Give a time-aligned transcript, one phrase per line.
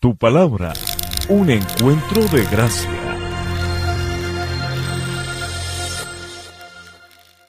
[0.00, 0.74] Tu palabra,
[1.28, 2.88] un encuentro de gracia.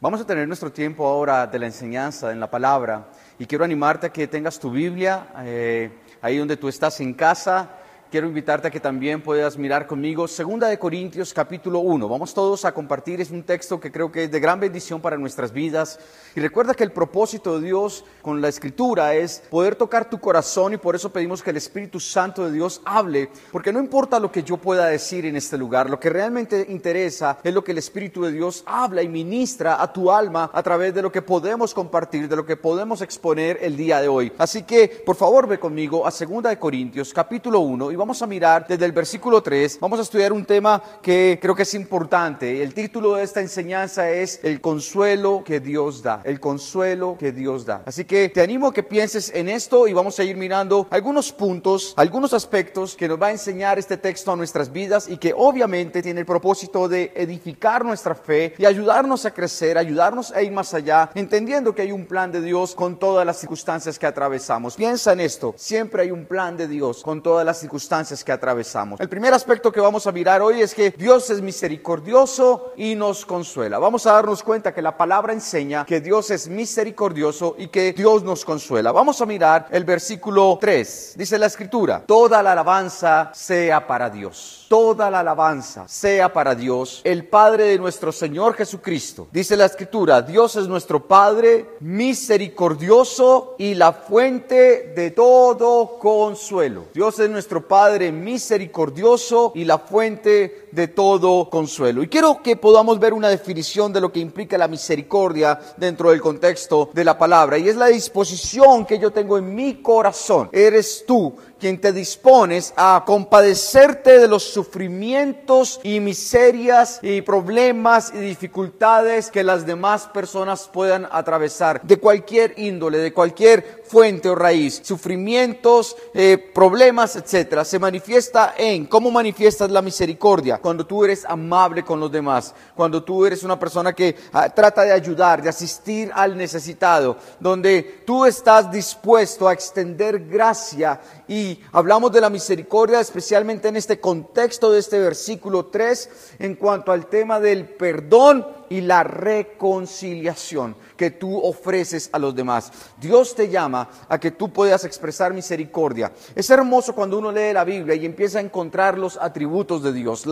[0.01, 4.07] Vamos a tener nuestro tiempo ahora de la enseñanza en la palabra y quiero animarte
[4.07, 5.91] a que tengas tu Biblia eh,
[6.23, 7.69] ahí donde tú estás en casa
[8.09, 12.09] quiero invitarte a que también puedas mirar conmigo Segunda de Corintios capítulo 1.
[12.09, 15.15] Vamos todos a compartir, es un texto que creo que es de gran bendición para
[15.15, 15.99] nuestras vidas.
[16.35, 20.73] Y recuerda que el propósito de Dios con la escritura es poder tocar tu corazón
[20.73, 24.31] y por eso pedimos que el Espíritu Santo de Dios hable, porque no importa lo
[24.31, 27.77] que yo pueda decir en este lugar, lo que realmente interesa es lo que el
[27.77, 31.75] Espíritu de Dios habla y ministra a tu alma a través de lo que podemos
[31.75, 34.31] compartir, de lo que podemos exponer el día de hoy.
[34.39, 38.27] Así que, por favor, ve conmigo a Segunda de Corintios capítulo 1 y vamos a
[38.27, 42.63] mirar desde el versículo 3, vamos a estudiar un tema que creo que es importante.
[42.63, 47.65] El título de esta enseñanza es El consuelo que Dios da, el consuelo que Dios
[47.65, 47.83] da.
[47.85, 51.33] Así que te animo a que pienses en esto y vamos a ir mirando algunos
[51.33, 55.33] puntos, algunos aspectos que nos va a enseñar este texto a nuestras vidas y que
[55.35, 60.53] obviamente tiene el propósito de edificar nuestra fe y ayudarnos a crecer, ayudarnos a ir
[60.53, 64.77] más allá, entendiendo que hay un plan de Dios con todas las circunstancias que atravesamos.
[64.77, 68.99] Piensa en esto, siempre hay un plan de Dios con todas las circunstancias que atravesamos.
[68.99, 73.25] El primer aspecto que vamos a mirar hoy es que Dios es misericordioso y nos
[73.25, 73.79] consuela.
[73.79, 78.21] Vamos a darnos cuenta que la palabra enseña que Dios es misericordioso y que Dios
[78.21, 78.91] nos consuela.
[78.91, 81.13] Vamos a mirar el versículo 3.
[81.17, 84.67] Dice la escritura, toda la alabanza sea para Dios.
[84.69, 89.27] Toda la alabanza sea para Dios, el Padre de nuestro Señor Jesucristo.
[89.31, 96.85] Dice la escritura, Dios es nuestro Padre misericordioso y la fuente de todo consuelo.
[96.93, 102.03] Dios es nuestro Padre Padre misericordioso y la fuente de todo consuelo.
[102.03, 106.19] Y quiero que podamos ver una definición de lo que implica la misericordia dentro del
[106.19, 107.57] contexto de la palabra.
[107.57, 110.49] Y es la disposición que yo tengo en mi corazón.
[110.51, 118.19] Eres tú quien te dispones a compadecerte de los sufrimientos y miserias y problemas y
[118.19, 124.81] dificultades que las demás personas puedan atravesar, de cualquier índole, de cualquier fuente o raíz,
[124.83, 131.83] sufrimientos, eh, problemas, etcétera, se manifiesta en cómo manifiestas la misericordia cuando tú eres amable
[131.83, 136.11] con los demás, cuando tú eres una persona que ah, trata de ayudar, de asistir
[136.13, 143.67] al necesitado, donde tú estás dispuesto a extender gracia y hablamos de la misericordia especialmente
[143.67, 149.03] en este contexto de este versículo 3 en cuanto al tema del perdón y la
[149.03, 152.71] reconciliación que tú ofreces a los demás.
[152.99, 156.11] Dios te llama a que tú puedas expresar misericordia.
[156.35, 160.25] Es hermoso cuando uno lee la Biblia y empieza a encontrar los atributos de Dios,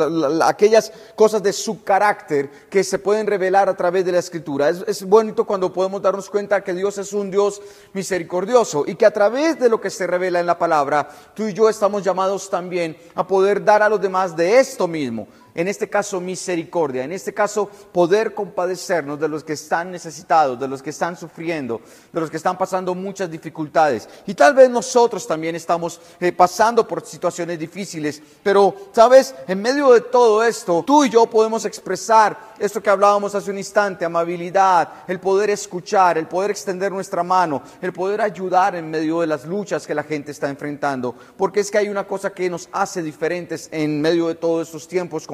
[0.44, 4.70] aquellas cosas de su carácter que se pueden revelar a través de la escritura.
[4.70, 7.62] Es, es bonito cuando podemos darnos cuenta que Dios es un Dios
[7.94, 11.54] misericordioso y que a través de lo que se revela en la palabra, tú y
[11.54, 15.28] yo estamos llamados también a poder dar a los demás de esto mismo
[15.58, 20.68] en este caso misericordia, en este caso poder compadecernos de los que están necesitados, de
[20.68, 21.82] los que están sufriendo,
[22.14, 24.08] de los que están pasando muchas dificultades.
[24.28, 29.92] Y tal vez nosotros también estamos eh, pasando por situaciones difíciles, pero sabes, en medio
[29.94, 34.90] de todo esto, tú y yo podemos expresar esto que hablábamos hace un instante, amabilidad,
[35.08, 39.44] el poder escuchar, el poder extender nuestra mano, el poder ayudar en medio de las
[39.44, 43.02] luchas que la gente está enfrentando, porque es que hay una cosa que nos hace
[43.02, 45.26] diferentes en medio de todos estos tiempos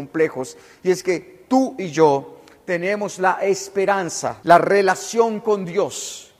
[0.83, 6.31] y es que tú y yo tenemos la esperanza, la relación con Dios.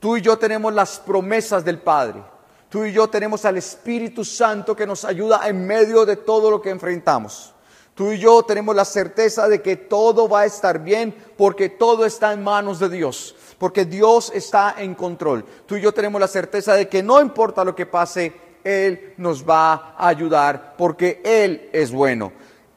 [0.00, 2.22] Tú y yo tenemos las promesas del Padre.
[2.68, 6.62] Tú y yo tenemos al Espíritu Santo que nos ayuda en medio de todo lo
[6.62, 7.52] que enfrentamos.
[7.94, 12.06] Tú y yo tenemos la certeza de que todo va a estar bien porque todo
[12.06, 15.44] está en manos de Dios, porque Dios está en control.
[15.66, 18.32] Tú y yo tenemos la certeza de que no importa lo que pase,
[18.64, 22.32] Él nos va a ayudar porque Él es bueno.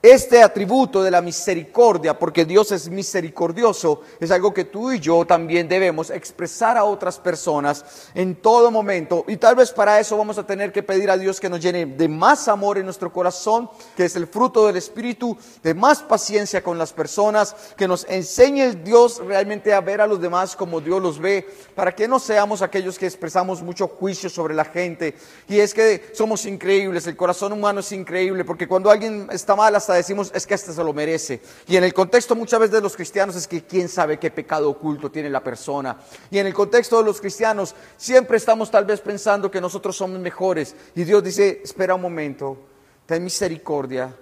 [0.07, 5.25] Este atributo de la misericordia, porque Dios es misericordioso, es algo que tú y yo
[5.25, 7.83] también debemos expresar a otras personas
[8.13, 9.25] en todo momento.
[9.27, 11.87] Y tal vez para eso vamos a tener que pedir a Dios que nos llene
[11.87, 16.61] de más amor en nuestro corazón, que es el fruto del Espíritu, de más paciencia
[16.61, 20.81] con las personas, que nos enseñe el Dios realmente a ver a los demás como
[20.81, 25.15] Dios los ve, para que no seamos aquellos que expresamos mucho juicio sobre la gente.
[25.47, 29.73] Y es que somos increíbles, el corazón humano es increíble, porque cuando alguien está mal
[29.73, 31.41] hasta decimos es que este se lo merece.
[31.67, 34.69] Y en el contexto muchas veces de los cristianos es que quién sabe qué pecado
[34.69, 35.97] oculto tiene la persona.
[36.31, 40.19] Y en el contexto de los cristianos siempre estamos tal vez pensando que nosotros somos
[40.19, 40.75] mejores.
[40.95, 42.57] Y Dios dice, espera un momento,
[43.05, 44.15] ten misericordia,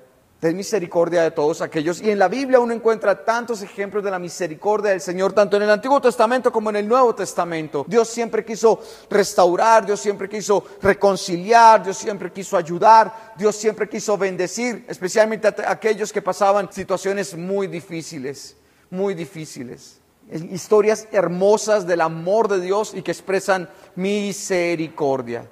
[0.44, 2.02] Ten misericordia de todos aquellos.
[2.02, 5.64] Y en la Biblia uno encuentra tantos ejemplos de la misericordia del Señor, tanto en
[5.64, 7.86] el Antiguo Testamento como en el Nuevo Testamento.
[7.88, 14.18] Dios siempre quiso restaurar, Dios siempre quiso reconciliar, Dios siempre quiso ayudar, Dios siempre quiso
[14.18, 18.58] bendecir, especialmente a aquellos que pasaban situaciones muy difíciles,
[18.90, 20.02] muy difíciles.
[20.30, 25.48] Historias hermosas del amor de Dios y que expresan misericordia.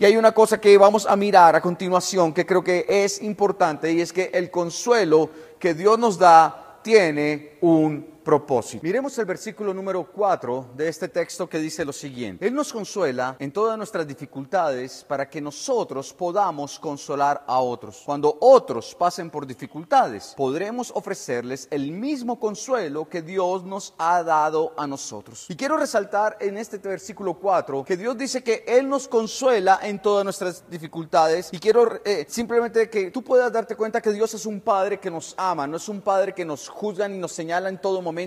[0.00, 3.92] Y hay una cosa que vamos a mirar a continuación que creo que es importante
[3.92, 5.28] y es que el consuelo
[5.58, 8.82] que Dios nos da tiene un propósito.
[8.82, 12.46] Miremos el versículo número 4 de este texto que dice lo siguiente.
[12.46, 18.02] Él nos consuela en todas nuestras dificultades para que nosotros podamos consolar a otros.
[18.04, 24.74] Cuando otros pasen por dificultades, podremos ofrecerles el mismo consuelo que Dios nos ha dado
[24.76, 25.46] a nosotros.
[25.48, 30.02] Y quiero resaltar en este versículo 4 que Dios dice que Él nos consuela en
[30.02, 34.44] todas nuestras dificultades y quiero eh, simplemente que tú puedas darte cuenta que Dios es
[34.44, 37.70] un Padre que nos ama, no es un Padre que nos juzga ni nos señala
[37.70, 38.17] en todo momento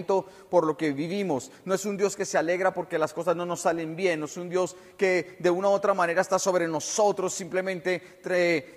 [0.49, 1.51] por lo que vivimos.
[1.65, 4.19] No es un Dios que se alegra porque las cosas no nos salen bien.
[4.19, 8.19] No es un Dios que de una u otra manera está sobre nosotros, simplemente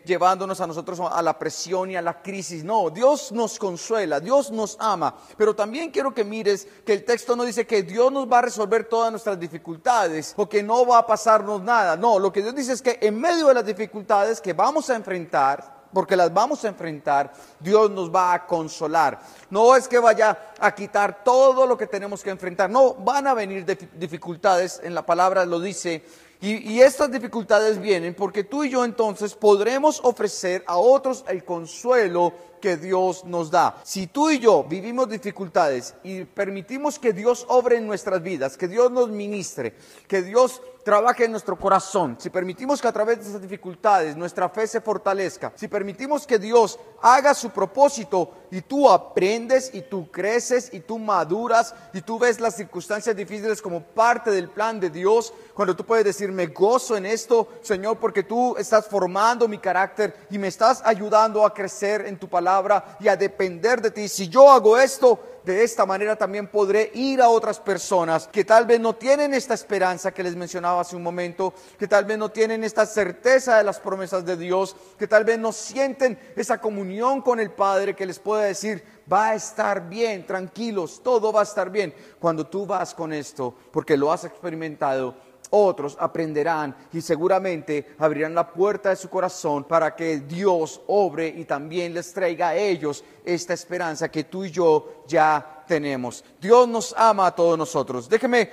[0.05, 2.65] llevándonos a nosotros a la presión y a la crisis.
[2.65, 5.15] No, Dios nos consuela, Dios nos ama.
[5.37, 8.43] Pero también quiero que mires que el texto no dice que Dios nos va a
[8.43, 11.97] resolver todas nuestras dificultades o que no va a pasarnos nada.
[11.97, 14.97] No, lo que Dios dice es que en medio de las dificultades que vamos a
[14.97, 19.20] enfrentar, porque las vamos a enfrentar, Dios nos va a consolar.
[19.49, 23.35] No es que vaya a quitar todo lo que tenemos que enfrentar, no, van a
[23.35, 23.64] venir
[23.94, 26.05] dificultades, en la palabra lo dice,
[26.41, 32.35] y, estas dificultades vienen porque tú y yo entonces podremos ofrecer a otros el consuelo
[32.65, 33.77] que Dios nos da.
[33.85, 38.69] Si tú y yo vivimos dificultades y permitimos que Dios obre en nuestras vidas, que
[38.69, 39.75] Dios nos ministre,
[40.09, 44.49] que Dios trabaje en nuestro corazón, si permitimos que a través de esas dificultades nuestra
[44.49, 50.11] fe se fortalezca, si permitimos que Dios haga su propósito y tú aprendes y tú
[50.11, 54.91] creces y tú maduras y tú ves las circunstancias difíciles como parte del plan de
[54.91, 59.59] Dios, cuando tú puedes decir, me gozo en esto, Señor, porque tú estás formando mi
[59.59, 62.54] carácter y me estás ayudando a crecer en tu palabra
[63.01, 64.09] y a depender de ti.
[64.09, 68.65] Si yo hago esto, de esta manera también podré ir a otras personas que tal
[68.65, 72.31] vez no tienen esta esperanza que les mencionaba hace un momento, que tal vez no
[72.31, 77.21] tienen esta certeza de las promesas de Dios, que tal vez no sienten esa comunión
[77.21, 81.45] con el Padre que les pueda decir, va a estar bien, tranquilos, todo va a
[81.45, 81.95] estar bien.
[82.19, 85.15] Cuando tú vas con esto, porque lo has experimentado,
[85.55, 91.45] otros aprenderán y seguramente abrirán la puerta de su corazón para que Dios obre y
[91.45, 96.25] también les traiga a ellos esta esperanza que tú y yo ya tenemos.
[96.41, 98.09] Dios nos ama a todos nosotros.
[98.09, 98.51] Déjeme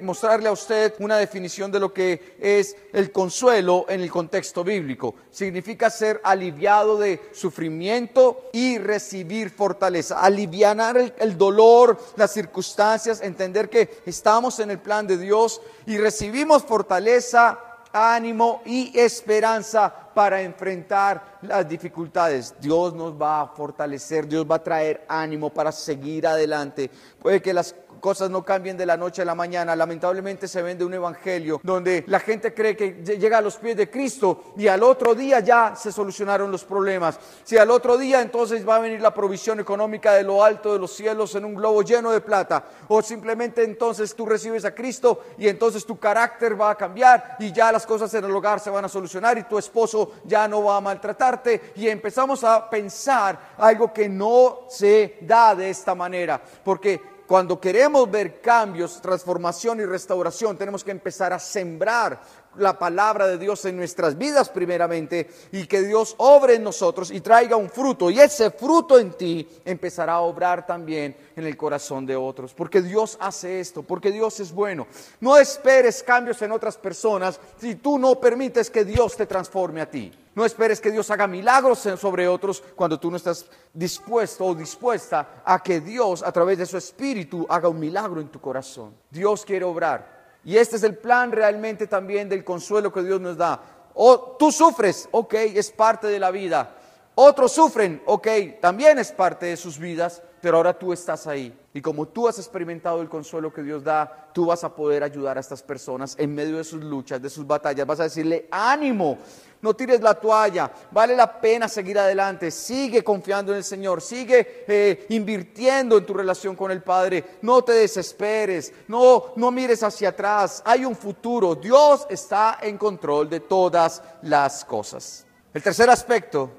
[0.00, 5.14] mostrarle a usted una definición de lo que es el consuelo en el contexto bíblico.
[5.30, 10.20] Significa ser aliviado de sufrimiento y recibir fortaleza.
[10.20, 15.98] Aliviar el, el dolor, las circunstancias, entender que estamos en el plan de Dios y
[15.98, 22.54] recibimos fortaleza ánimo y esperanza para enfrentar las dificultades.
[22.60, 26.90] Dios nos va a fortalecer, Dios va a traer ánimo para seguir adelante.
[27.20, 29.76] Puede que las cosas no cambien de la noche a la mañana.
[29.76, 33.90] Lamentablemente se vende un evangelio donde la gente cree que llega a los pies de
[33.90, 37.18] Cristo y al otro día ya se solucionaron los problemas.
[37.44, 40.78] Si al otro día entonces va a venir la provisión económica de lo alto de
[40.78, 42.64] los cielos en un globo lleno de plata.
[42.88, 47.52] O simplemente entonces tú recibes a Cristo y entonces tu carácter va a cambiar y
[47.52, 50.64] ya las cosas en el hogar se van a solucionar y tu esposo ya no
[50.64, 51.72] va a maltratarte.
[51.76, 56.40] Y empezamos a pensar algo que no se da de esta manera.
[56.64, 62.20] Porque cuando queremos ver cambios, transformación y restauración, tenemos que empezar a sembrar
[62.56, 67.20] la palabra de Dios en nuestras vidas primeramente y que Dios obre en nosotros y
[67.20, 68.10] traiga un fruto.
[68.10, 72.54] Y ese fruto en ti empezará a obrar también en el corazón de otros.
[72.54, 74.86] Porque Dios hace esto, porque Dios es bueno.
[75.20, 79.90] No esperes cambios en otras personas si tú no permites que Dios te transforme a
[79.90, 80.12] ti.
[80.34, 85.42] No esperes que Dios haga milagros sobre otros cuando tú no estás dispuesto o dispuesta
[85.44, 88.94] a que Dios a través de su espíritu haga un milagro en tu corazón.
[89.10, 90.19] Dios quiere obrar.
[90.44, 93.60] Y este es el plan realmente también del consuelo que Dios nos da.
[93.94, 96.76] O tú sufres, ok, es parte de la vida.
[97.14, 98.28] Otros sufren, ok,
[98.60, 101.56] también es parte de sus vidas, pero ahora tú estás ahí.
[101.72, 105.36] Y como tú has experimentado el consuelo que Dios da, tú vas a poder ayudar
[105.36, 107.86] a estas personas en medio de sus luchas, de sus batallas.
[107.86, 109.18] Vas a decirle, ánimo,
[109.62, 114.64] no tires la toalla, vale la pena seguir adelante, sigue confiando en el Señor, sigue
[114.66, 120.10] eh, invirtiendo en tu relación con el Padre, no te desesperes, no, no mires hacia
[120.10, 125.26] atrás, hay un futuro, Dios está en control de todas las cosas.
[125.52, 126.50] El tercer aspecto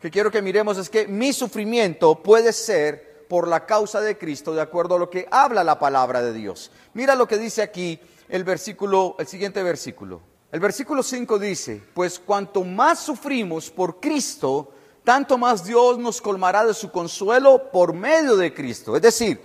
[0.00, 4.54] que quiero que miremos es que mi sufrimiento puede ser por la causa de Cristo,
[4.54, 6.70] de acuerdo a lo que habla la palabra de Dios.
[6.94, 10.20] Mira lo que dice aquí el versículo, el siguiente versículo.
[10.50, 14.72] El versículo 5 dice, pues cuanto más sufrimos por Cristo,
[15.04, 18.96] tanto más Dios nos colmará de su consuelo por medio de Cristo.
[18.96, 19.42] Es decir,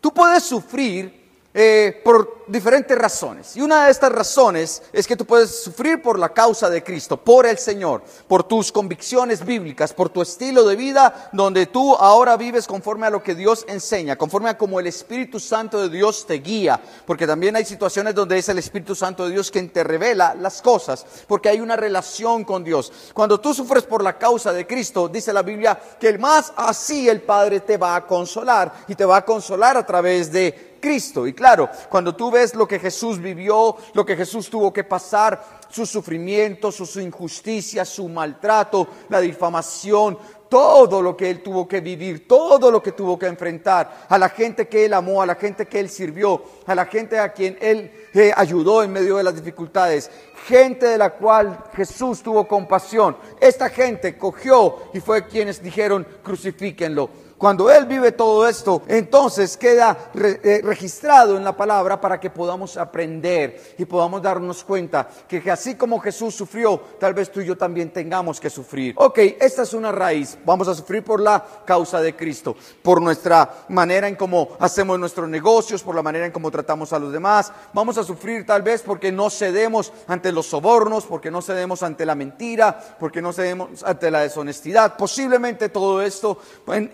[0.00, 1.21] tú puedes sufrir
[1.54, 3.56] eh, por diferentes razones.
[3.56, 7.16] Y una de estas razones es que tú puedes sufrir por la causa de Cristo,
[7.16, 12.36] por el Señor, por tus convicciones bíblicas, por tu estilo de vida, donde tú ahora
[12.36, 16.26] vives conforme a lo que Dios enseña, conforme a como el Espíritu Santo de Dios
[16.26, 19.84] te guía, porque también hay situaciones donde es el Espíritu Santo de Dios quien te
[19.84, 22.92] revela las cosas, porque hay una relación con Dios.
[23.12, 27.08] Cuando tú sufres por la causa de Cristo, dice la Biblia que el más así
[27.08, 31.26] el Padre te va a consolar y te va a consolar a través de Cristo.
[31.26, 35.62] Y claro, cuando tú ves lo que Jesús vivió, lo que Jesús tuvo que pasar,
[35.70, 40.18] su sufrimiento, sus injusticias, su maltrato, la difamación,
[40.50, 44.28] todo lo que él tuvo que vivir, todo lo que tuvo que enfrentar, a la
[44.28, 47.56] gente que él amó, a la gente que él sirvió, a la gente a quien
[47.62, 50.10] él eh, ayudó en medio de las dificultades,
[50.46, 53.16] gente de la cual Jesús tuvo compasión.
[53.40, 57.08] Esta gente cogió y fue quienes dijeron, crucifíquenlo.
[57.42, 62.76] Cuando Él vive todo esto, entonces queda eh, registrado en la palabra para que podamos
[62.76, 67.58] aprender y podamos darnos cuenta que, así como Jesús sufrió, tal vez tú y yo
[67.58, 68.94] también tengamos que sufrir.
[68.96, 70.38] Ok, esta es una raíz.
[70.44, 75.28] Vamos a sufrir por la causa de Cristo, por nuestra manera en cómo hacemos nuestros
[75.28, 77.52] negocios, por la manera en cómo tratamos a los demás.
[77.72, 82.06] Vamos a sufrir tal vez porque no cedemos ante los sobornos, porque no cedemos ante
[82.06, 84.96] la mentira, porque no cedemos ante la deshonestidad.
[84.96, 86.38] Posiblemente todo esto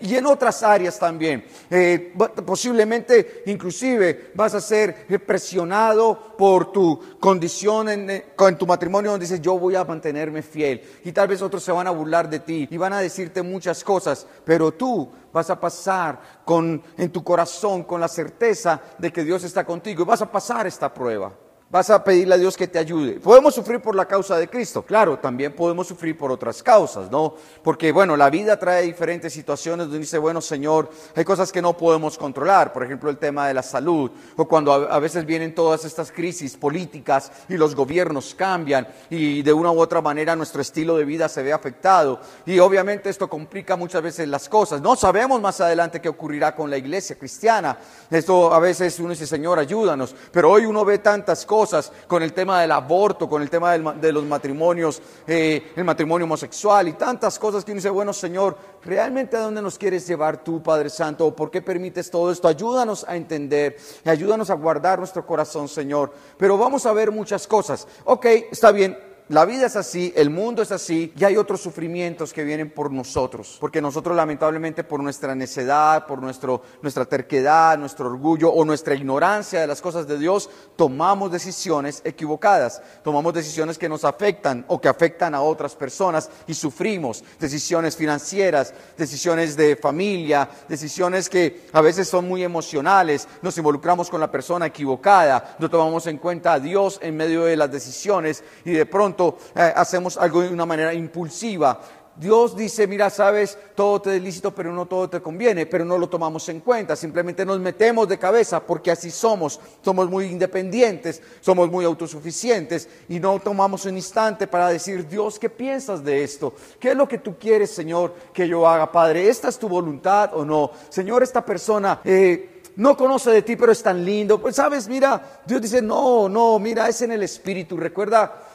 [0.01, 1.43] y en otras áreas también.
[1.69, 2.13] Eh,
[2.45, 9.25] posiblemente, inclusive, vas a ser presionado por tu condición en, eh, en tu matrimonio donde
[9.25, 10.81] dices, yo voy a mantenerme fiel.
[11.03, 13.83] Y tal vez otros se van a burlar de ti y van a decirte muchas
[13.83, 19.25] cosas, pero tú vas a pasar con, en tu corazón con la certeza de que
[19.25, 21.33] Dios está contigo y vas a pasar esta prueba.
[21.71, 23.19] Vas a pedirle a Dios que te ayude.
[23.19, 24.81] Podemos sufrir por la causa de Cristo.
[24.81, 27.35] Claro, también podemos sufrir por otras causas, ¿no?
[27.61, 31.77] Porque, bueno, la vida trae diferentes situaciones donde dice, bueno, Señor, hay cosas que no
[31.77, 32.73] podemos controlar.
[32.73, 34.09] Por ejemplo, el tema de la salud.
[34.35, 39.53] O cuando a veces vienen todas estas crisis políticas y los gobiernos cambian y de
[39.53, 42.19] una u otra manera nuestro estilo de vida se ve afectado.
[42.47, 44.81] Y obviamente esto complica muchas veces las cosas.
[44.81, 47.77] No sabemos más adelante qué ocurrirá con la iglesia cristiana.
[48.09, 50.15] Esto a veces uno dice, Señor, ayúdanos.
[50.31, 51.58] Pero hoy uno ve tantas cosas
[52.07, 56.87] con el tema del aborto, con el tema de los matrimonios, eh, el matrimonio homosexual
[56.87, 60.89] y tantas cosas que dice, bueno Señor, ¿realmente a dónde nos quieres llevar tú, Padre
[60.89, 61.35] Santo?
[61.35, 62.47] ¿Por qué permites todo esto?
[62.47, 66.13] Ayúdanos a entender, ayúdanos a guardar nuestro corazón, Señor.
[66.37, 67.87] Pero vamos a ver muchas cosas.
[68.05, 68.97] Ok, está bien,
[69.29, 72.91] la vida es así, el mundo es así y hay otros sufrimientos que vienen por
[72.91, 78.95] nosotros, porque nosotros lamentablemente por nuestra necedad, por nuestro, nuestra terquedad, nuestro orgullo o nuestra
[78.95, 84.81] ignorancia de las cosas de Dios, tomamos decisiones equivocadas, tomamos decisiones que nos afectan o
[84.81, 91.81] que afectan a otras personas y sufrimos, decisiones financieras, decisiones de familia, decisiones que a
[91.81, 96.59] veces son muy emocionales, nos involucramos con la persona equivocada, no tomamos en cuenta a
[96.59, 99.18] Dios en medio de las decisiones y de pronto
[99.55, 101.79] eh, hacemos algo de una manera impulsiva.
[102.19, 105.97] Dios dice, mira, sabes, todo te es lícito, pero no todo te conviene, pero no
[105.97, 111.21] lo tomamos en cuenta, simplemente nos metemos de cabeza porque así somos, somos muy independientes,
[111.39, 116.53] somos muy autosuficientes y no tomamos un instante para decir, Dios, ¿qué piensas de esto?
[116.77, 119.29] ¿Qué es lo que tú quieres, Señor, que yo haga, Padre?
[119.29, 120.71] ¿Esta es tu voluntad o no?
[120.89, 122.01] Señor, esta persona...
[122.03, 124.39] Eh, no conoce de ti, pero es tan lindo.
[124.39, 127.75] Pues sabes, mira, Dios dice, no, no, mira, es en el Espíritu.
[127.75, 128.48] Recuerda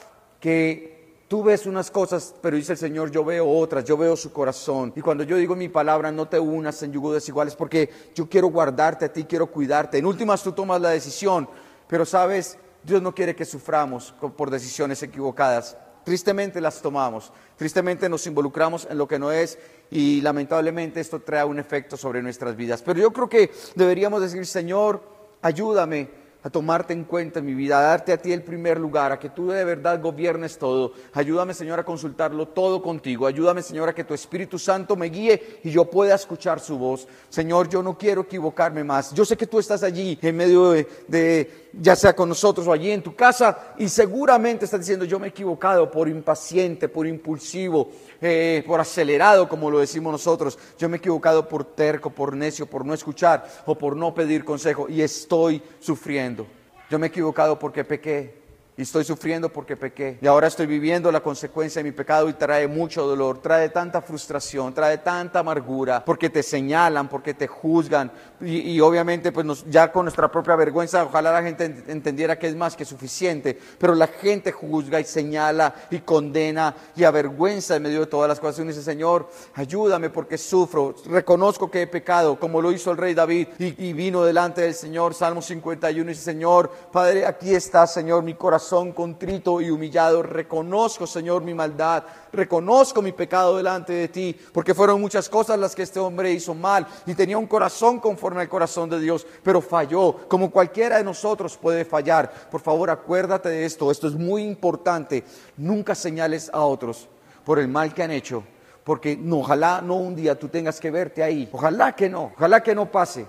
[0.45, 4.31] que tú ves unas cosas, pero dice el Señor, yo veo otras, yo veo su
[4.31, 4.93] corazón.
[4.95, 8.49] Y cuando yo digo mi palabra, no te unas en yugo desiguales, porque yo quiero
[8.49, 9.97] guardarte a ti, quiero cuidarte.
[9.97, 11.49] En últimas tú tomas la decisión,
[11.87, 15.75] pero sabes, Dios no quiere que suframos por decisiones equivocadas.
[16.03, 19.57] Tristemente las tomamos, tristemente nos involucramos en lo que no es
[19.89, 22.83] y lamentablemente esto trae un efecto sobre nuestras vidas.
[22.83, 25.01] Pero yo creo que deberíamos decir, Señor,
[25.41, 29.11] ayúdame a tomarte en cuenta en mi vida, a darte a ti el primer lugar,
[29.11, 30.93] a que tú de verdad gobiernes todo.
[31.13, 33.25] Ayúdame, Señor, a consultarlo todo contigo.
[33.25, 37.07] Ayúdame, Señor, a que tu Espíritu Santo me guíe y yo pueda escuchar su voz.
[37.29, 39.11] Señor, yo no quiero equivocarme más.
[39.11, 40.69] Yo sé que tú estás allí en medio
[41.07, 45.19] de, ya sea con nosotros o allí en tu casa, y seguramente estás diciendo, yo
[45.19, 47.89] me he equivocado por impaciente, por impulsivo,
[48.21, 50.57] eh, por acelerado, como lo decimos nosotros.
[50.77, 54.45] Yo me he equivocado por terco, por necio, por no escuchar o por no pedir
[54.45, 56.47] consejo y estoy sufriendo.
[56.89, 58.44] Yo me he equivocado porque pequé.
[58.77, 60.17] Y estoy sufriendo porque pequé.
[60.21, 64.01] Y ahora estoy viviendo la consecuencia de mi pecado y trae mucho dolor, trae tanta
[64.01, 68.11] frustración, trae tanta amargura, porque te señalan, porque te juzgan.
[68.41, 72.75] Y, obviamente, pues ya con nuestra propia vergüenza, ojalá la gente entendiera que es más
[72.75, 73.57] que suficiente.
[73.77, 78.41] Pero la gente juzga y señala y condena y avergüenza en medio de todas las
[78.41, 78.59] cosas.
[78.59, 80.95] Y dice, Señor, ayúdame porque sufro.
[81.05, 83.47] Reconozco que he pecado, como lo hizo el rey David.
[83.57, 88.21] Y, y vino delante del Señor, Salmo 51, y dice, Señor, Padre, aquí está, Señor,
[88.23, 90.23] mi corazón son contrito y humillado.
[90.23, 92.03] Reconozco, Señor, mi maldad.
[92.31, 96.53] Reconozco mi pecado delante de ti, porque fueron muchas cosas las que este hombre hizo
[96.53, 101.03] mal y tenía un corazón conforme al corazón de Dios, pero falló, como cualquiera de
[101.03, 102.49] nosotros puede fallar.
[102.51, 103.91] Por favor, acuérdate de esto.
[103.91, 105.23] Esto es muy importante.
[105.57, 107.07] Nunca señales a otros
[107.45, 108.43] por el mal que han hecho,
[108.83, 111.47] porque no, ojalá no un día tú tengas que verte ahí.
[111.51, 113.27] Ojalá que no, ojalá que no pase.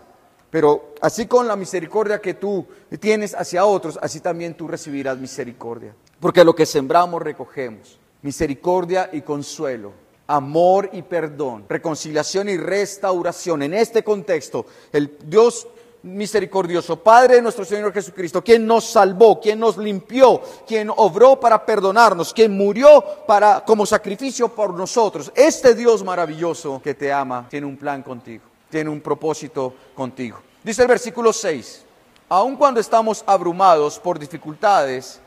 [0.50, 2.66] Pero así con la misericordia que tú
[3.00, 5.94] tienes hacia otros, así también tú recibirás misericordia.
[6.20, 7.98] Porque lo que sembramos recogemos.
[8.22, 9.92] Misericordia y consuelo,
[10.26, 13.62] amor y perdón, reconciliación y restauración.
[13.62, 15.68] En este contexto, el Dios
[16.02, 21.64] misericordioso, Padre de nuestro Señor Jesucristo, quien nos salvó, quien nos limpió, quien obró para
[21.64, 25.30] perdonarnos, quien murió para como sacrificio por nosotros.
[25.34, 30.38] Este Dios maravilloso que te ama tiene un plan contigo tiene un propósito contigo.
[30.62, 31.84] Dice el versículo 6,
[32.28, 35.20] aun cuando estamos abrumados por dificultades,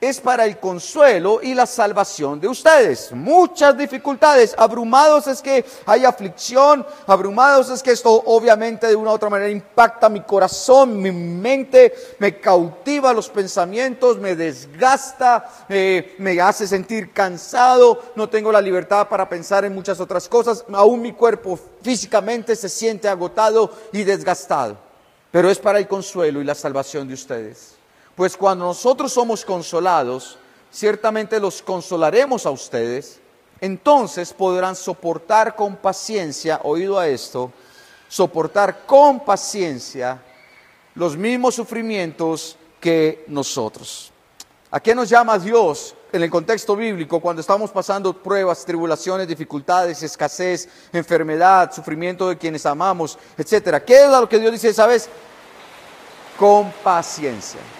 [0.00, 3.10] es para el consuelo y la salvación de ustedes.
[3.12, 4.54] Muchas dificultades.
[4.56, 6.86] Abrumados es que hay aflicción.
[7.06, 11.92] Abrumados es que esto obviamente de una u otra manera impacta mi corazón, mi mente,
[12.18, 18.00] me cautiva los pensamientos, me desgasta, eh, me hace sentir cansado.
[18.14, 20.64] No tengo la libertad para pensar en muchas otras cosas.
[20.72, 24.78] Aún mi cuerpo físicamente se siente agotado y desgastado.
[25.32, 27.77] Pero es para el consuelo y la salvación de ustedes.
[28.18, 30.38] Pues cuando nosotros somos consolados,
[30.72, 33.20] ciertamente los consolaremos a ustedes,
[33.60, 37.52] entonces podrán soportar con paciencia, oído a esto,
[38.08, 40.20] soportar con paciencia
[40.96, 44.10] los mismos sufrimientos que nosotros.
[44.72, 50.02] ¿A qué nos llama Dios en el contexto bíblico cuando estamos pasando pruebas, tribulaciones, dificultades,
[50.02, 53.84] escasez, enfermedad, sufrimiento de quienes amamos, etcétera?
[53.84, 55.08] ¿Qué es lo que Dios dice, sabes?
[56.36, 57.77] Con paciencia.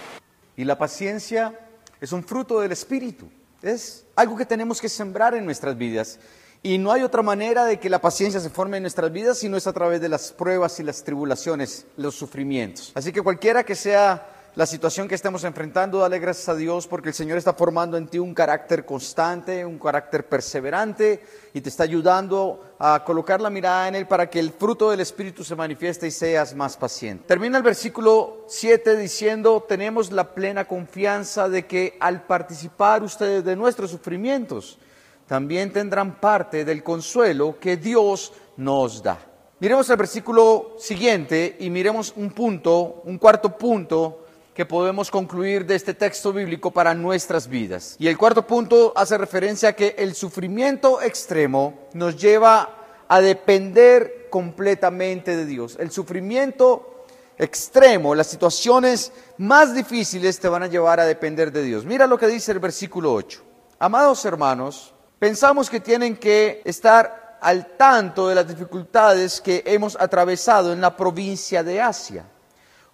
[0.59, 1.57] Y la paciencia
[2.01, 3.31] es un fruto del Espíritu.
[3.63, 6.19] Es algo que tenemos que sembrar en nuestras vidas.
[6.65, 9.49] Y no hay otra manera de que la paciencia se forme en nuestras vidas si
[9.49, 12.91] no es a través de las pruebas y las tribulaciones, los sufrimientos.
[12.97, 17.11] Así que cualquiera que sea la situación que estamos enfrentando, dale gracias a Dios porque
[17.11, 21.23] el Señor está formando en ti un carácter constante, un carácter perseverante
[21.55, 24.99] y te está ayudando a colocar la mirada en Él para que el fruto del
[24.99, 27.23] Espíritu se manifieste y seas más paciente.
[27.29, 33.55] Termina el versículo 7 diciendo, tenemos la plena confianza de que al participar ustedes de
[33.55, 34.81] nuestros sufrimientos,
[35.29, 39.21] también tendrán parte del consuelo que Dios nos da.
[39.61, 44.25] Miremos el versículo siguiente y miremos un punto, un cuarto punto
[44.59, 47.95] que podemos concluir de este texto bíblico para nuestras vidas.
[48.01, 54.27] Y el cuarto punto hace referencia a que el sufrimiento extremo nos lleva a depender
[54.29, 55.77] completamente de Dios.
[55.79, 57.05] El sufrimiento
[57.39, 61.85] extremo, las situaciones más difíciles te van a llevar a depender de Dios.
[61.85, 63.41] Mira lo que dice el versículo 8.
[63.79, 70.73] Amados hermanos, pensamos que tienen que estar al tanto de las dificultades que hemos atravesado
[70.73, 72.25] en la provincia de Asia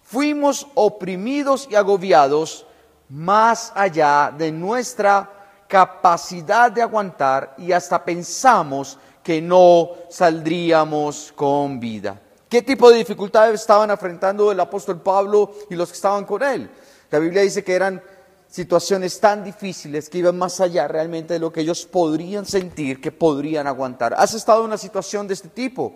[0.04, 2.66] fuimos oprimidos y agobiados
[3.08, 5.30] más allá de nuestra
[5.66, 12.20] capacidad de aguantar y hasta pensamos que no saldríamos con vida.
[12.48, 16.70] ¿Qué tipo de dificultades estaban enfrentando el apóstol Pablo y los que estaban con él?
[17.10, 18.02] La Biblia dice que eran
[18.46, 23.10] situaciones tan difíciles que iban más allá realmente de lo que ellos podrían sentir, que
[23.10, 24.14] podrían aguantar.
[24.16, 25.94] ¿Has estado en una situación de este tipo?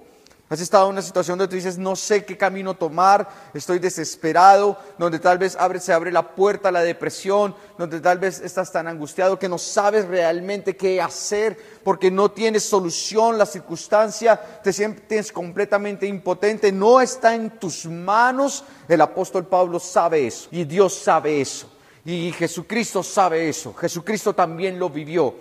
[0.50, 4.78] Has estado en una situación donde tú dices, no sé qué camino tomar, estoy desesperado,
[4.96, 8.72] donde tal vez abre, se abre la puerta a la depresión, donde tal vez estás
[8.72, 14.72] tan angustiado que no sabes realmente qué hacer porque no tienes solución, la circunstancia, te
[14.72, 18.64] sientes completamente impotente, no está en tus manos.
[18.88, 21.70] El apóstol Pablo sabe eso y Dios sabe eso
[22.06, 25.34] y Jesucristo sabe eso, Jesucristo también lo vivió.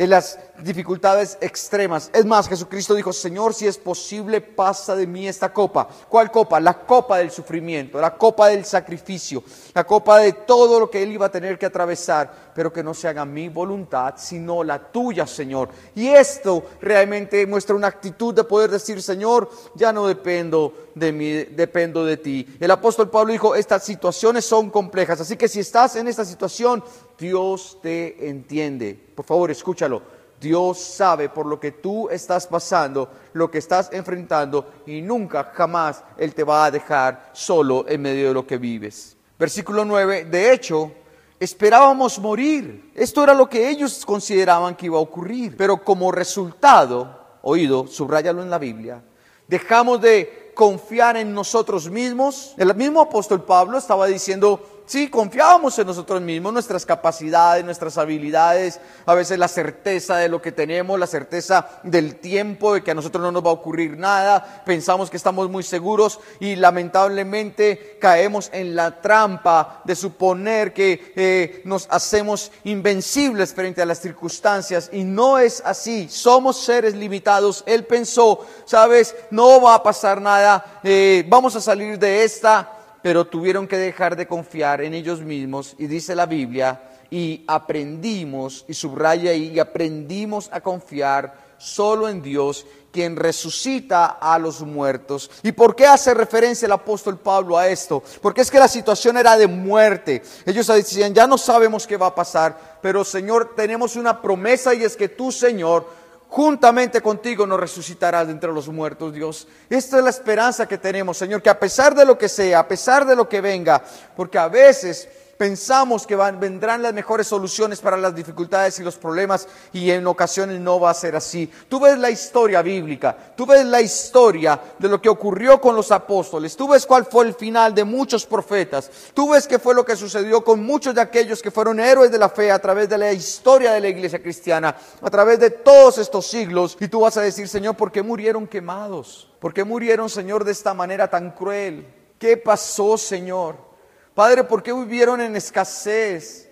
[0.00, 2.10] En las dificultades extremas.
[2.14, 5.86] Es más, Jesucristo dijo, Señor, si es posible, pasa de mí esta copa.
[6.08, 6.58] ¿Cuál copa?
[6.58, 11.12] La copa del sufrimiento, la copa del sacrificio, la copa de todo lo que Él
[11.12, 15.26] iba a tener que atravesar, pero que no se haga mi voluntad, sino la tuya,
[15.26, 15.68] Señor.
[15.94, 21.30] Y esto realmente muestra una actitud de poder decir, Señor, ya no dependo de mí,
[21.44, 22.56] dependo de ti.
[22.58, 26.82] El apóstol Pablo dijo, estas situaciones son complejas, así que si estás en esta situación,
[27.20, 28.98] Dios te entiende.
[29.14, 30.02] Por favor, escúchalo.
[30.40, 36.02] Dios sabe por lo que tú estás pasando, lo que estás enfrentando y nunca, jamás
[36.16, 39.18] Él te va a dejar solo en medio de lo que vives.
[39.38, 40.92] Versículo 9, de hecho,
[41.38, 42.90] esperábamos morir.
[42.94, 45.58] Esto era lo que ellos consideraban que iba a ocurrir.
[45.58, 49.02] Pero como resultado, oído, subráyalo en la Biblia,
[49.46, 52.54] dejamos de confiar en nosotros mismos.
[52.56, 58.80] El mismo apóstol Pablo estaba diciendo, Sí, confiábamos en nosotros mismos, nuestras capacidades, nuestras habilidades,
[59.06, 62.94] a veces la certeza de lo que tenemos, la certeza del tiempo, de que a
[62.94, 68.50] nosotros no nos va a ocurrir nada, pensamos que estamos muy seguros y lamentablemente caemos
[68.52, 75.04] en la trampa de suponer que eh, nos hacemos invencibles frente a las circunstancias y
[75.04, 77.62] no es así, somos seres limitados.
[77.64, 83.26] Él pensó, sabes, no va a pasar nada, eh, vamos a salir de esta pero
[83.26, 88.74] tuvieron que dejar de confiar en ellos mismos y dice la Biblia, y aprendimos, y
[88.74, 95.30] subraya ahí, y aprendimos a confiar solo en Dios, quien resucita a los muertos.
[95.42, 98.02] ¿Y por qué hace referencia el apóstol Pablo a esto?
[98.20, 100.22] Porque es que la situación era de muerte.
[100.46, 104.82] Ellos decían, ya no sabemos qué va a pasar, pero Señor, tenemos una promesa y
[104.82, 105.86] es que tú, Señor,
[106.30, 109.48] juntamente contigo nos resucitarás de entre los muertos, Dios.
[109.68, 112.68] Esta es la esperanza que tenemos, Señor, que a pesar de lo que sea, a
[112.68, 113.82] pesar de lo que venga,
[114.16, 115.08] porque a veces
[115.40, 120.60] pensamos que vendrán las mejores soluciones para las dificultades y los problemas y en ocasiones
[120.60, 121.50] no va a ser así.
[121.66, 125.92] Tú ves la historia bíblica, tú ves la historia de lo que ocurrió con los
[125.92, 129.82] apóstoles, tú ves cuál fue el final de muchos profetas, tú ves qué fue lo
[129.82, 132.98] que sucedió con muchos de aquellos que fueron héroes de la fe a través de
[132.98, 137.16] la historia de la iglesia cristiana, a través de todos estos siglos y tú vas
[137.16, 139.32] a decir, Señor, ¿por qué murieron quemados?
[139.38, 141.86] ¿Por qué murieron, Señor, de esta manera tan cruel?
[142.18, 143.69] ¿Qué pasó, Señor?
[144.14, 146.50] Padre, ¿por qué vivieron en escasez?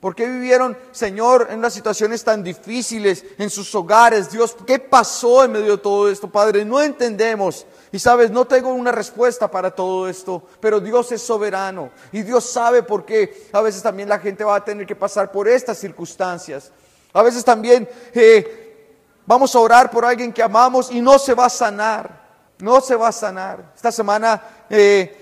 [0.00, 4.30] ¿Por qué vivieron, Señor, en unas situaciones tan difíciles en sus hogares?
[4.30, 6.64] Dios, ¿qué pasó en medio de todo esto, Padre?
[6.64, 7.66] No entendemos.
[7.92, 12.44] Y sabes, no tengo una respuesta para todo esto, pero Dios es soberano y Dios
[12.46, 15.76] sabe por qué a veces también la gente va a tener que pasar por estas
[15.76, 16.72] circunstancias.
[17.12, 18.96] A veces también eh,
[19.26, 22.20] vamos a orar por alguien que amamos y no se va a sanar.
[22.58, 23.72] No se va a sanar.
[23.74, 25.19] Esta semana eh,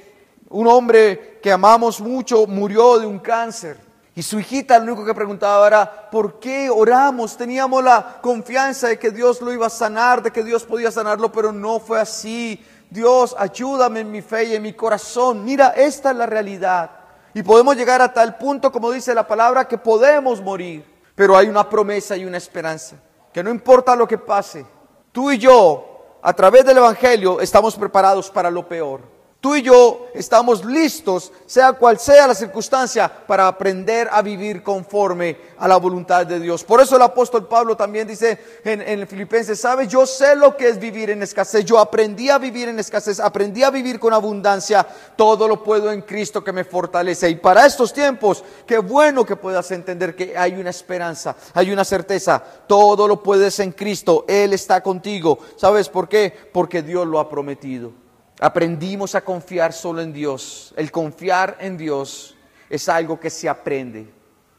[0.51, 3.79] un hombre que amamos mucho murió de un cáncer.
[4.15, 7.37] Y su hijita lo único que preguntaba era, ¿por qué oramos?
[7.37, 11.31] Teníamos la confianza de que Dios lo iba a sanar, de que Dios podía sanarlo,
[11.31, 12.65] pero no fue así.
[12.91, 15.45] Dios, ayúdame en mi fe y en mi corazón.
[15.45, 16.91] Mira, esta es la realidad.
[17.33, 20.85] Y podemos llegar a tal punto, como dice la palabra, que podemos morir.
[21.15, 22.97] Pero hay una promesa y una esperanza.
[23.33, 24.67] Que no importa lo que pase,
[25.13, 29.18] tú y yo, a través del Evangelio, estamos preparados para lo peor.
[29.41, 35.37] Tú y yo estamos listos, sea cual sea la circunstancia, para aprender a vivir conforme
[35.59, 36.65] a la voluntad de Dios.
[36.65, 39.87] Por eso el apóstol Pablo también dice en, en Filipenses, ¿sabes?
[39.87, 41.65] Yo sé lo que es vivir en escasez.
[41.65, 44.85] Yo aprendí a vivir en escasez, aprendí a vivir con abundancia.
[45.15, 47.31] Todo lo puedo en Cristo que me fortalece.
[47.31, 51.85] Y para estos tiempos, qué bueno que puedas entender que hay una esperanza, hay una
[51.85, 52.43] certeza.
[52.67, 54.25] Todo lo puedes en Cristo.
[54.27, 55.39] Él está contigo.
[55.55, 56.35] ¿Sabes por qué?
[56.53, 58.08] Porque Dios lo ha prometido.
[58.41, 60.73] Aprendimos a confiar solo en Dios.
[60.77, 62.37] El confiar en Dios
[62.71, 64.13] es algo que se aprende.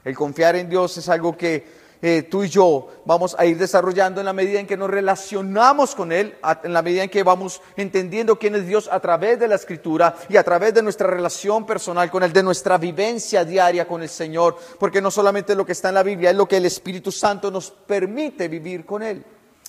[0.04, 4.22] El confiar en Dios es algo que eh, tú y yo vamos a ir desarrollando
[4.22, 7.62] en la medida en que nos relacionamos con Él, en la medida en que vamos
[7.76, 11.66] entendiendo quién es Dios a través de la Escritura y a través de nuestra relación
[11.66, 15.74] personal con Él, de nuestra vivencia diaria con el Señor, porque no solamente lo que
[15.74, 19.26] está en la Biblia, es lo que el Espíritu Santo nos permite vivir con Él.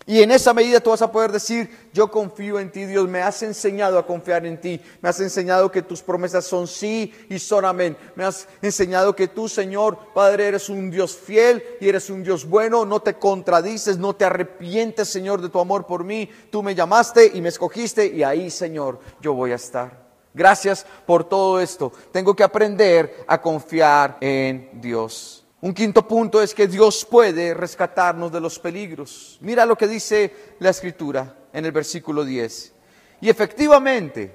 [0.07, 3.23] Y en esa medida tú vas a poder decir, yo confío en ti, Dios, me
[3.23, 7.39] has enseñado a confiar en ti, me has enseñado que tus promesas son sí y
[7.39, 12.09] son amén, me has enseñado que tú, Señor, Padre, eres un Dios fiel y eres
[12.09, 16.29] un Dios bueno, no te contradices, no te arrepientes, Señor, de tu amor por mí,
[16.51, 20.11] tú me llamaste y me escogiste y ahí, Señor, yo voy a estar.
[20.33, 21.93] Gracias por todo esto.
[22.13, 25.40] Tengo que aprender a confiar en Dios.
[25.63, 29.37] Un quinto punto es que Dios puede rescatarnos de los peligros.
[29.43, 32.73] Mira lo que dice la escritura en el versículo 10.
[33.21, 34.35] Y efectivamente,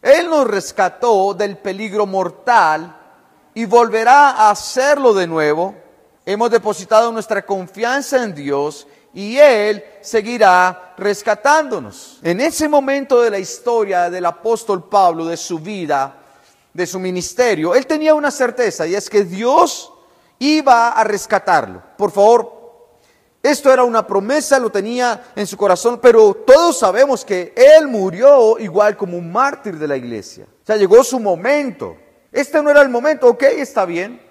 [0.00, 2.96] Él nos rescató del peligro mortal
[3.52, 5.74] y volverá a hacerlo de nuevo.
[6.24, 12.18] hemos depositado nuestra confianza en Dios y Él seguirá rescatándonos.
[12.22, 16.16] En ese momento de la historia del apóstol Pablo, de su vida,
[16.72, 19.91] de su ministerio, él tenía una certeza y es que Dios
[20.42, 21.82] iba a rescatarlo.
[21.96, 22.62] Por favor,
[23.42, 28.58] esto era una promesa, lo tenía en su corazón, pero todos sabemos que él murió
[28.58, 30.46] igual como un mártir de la iglesia.
[30.62, 31.96] O sea, llegó su momento.
[32.30, 34.21] Este no era el momento, ok, está bien.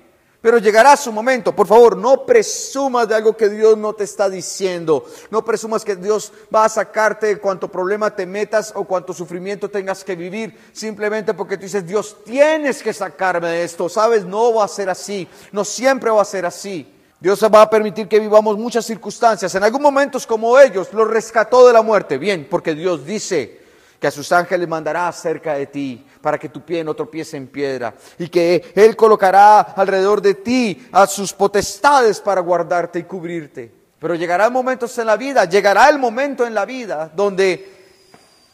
[0.41, 1.55] Pero llegará su momento.
[1.55, 5.05] Por favor, no presumas de algo que Dios no te está diciendo.
[5.29, 9.69] No presumas que Dios va a sacarte de cuanto problema te metas o cuánto sufrimiento
[9.69, 10.57] tengas que vivir.
[10.73, 13.87] Simplemente porque tú dices, Dios, tienes que sacarme de esto.
[13.87, 15.27] Sabes, no va a ser así.
[15.51, 16.91] No siempre va a ser así.
[17.19, 19.53] Dios va a permitir que vivamos muchas circunstancias.
[19.53, 22.17] En algún momento como ellos, lo rescató de la muerte.
[22.17, 23.60] Bien, porque Dios dice,
[24.01, 27.45] que a sus ángeles mandará cerca de ti para que tu pie no tropiece en
[27.45, 33.71] piedra y que Él colocará alrededor de ti a sus potestades para guardarte y cubrirte.
[33.99, 37.63] Pero llegarán momentos en la vida, llegará el momento en la vida donde